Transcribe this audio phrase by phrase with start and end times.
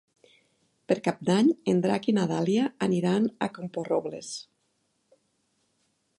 [0.91, 4.35] Per Cap d'Any en Drac i na Dàlia aniran a Camporrobles.